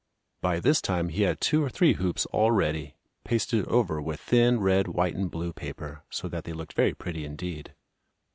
By 0.41 0.59
this 0.59 0.81
time 0.81 1.09
he 1.09 1.21
had 1.21 1.39
two 1.39 1.63
or 1.63 1.69
three 1.69 1.93
hoops 1.93 2.25
all 2.31 2.49
ready, 2.49 2.95
pasted 3.23 3.67
over 3.67 4.01
with 4.01 4.19
thin 4.19 4.59
red, 4.59 4.87
white 4.87 5.13
and 5.13 5.29
blue 5.29 5.53
paper, 5.53 6.01
so 6.09 6.27
that 6.27 6.43
they 6.43 6.53
looked 6.53 6.73
very 6.73 6.95
pretty 6.95 7.23
indeed. 7.23 7.75